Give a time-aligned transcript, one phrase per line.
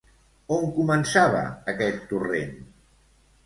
[0.55, 1.43] On començava
[1.77, 2.61] aquest torrent?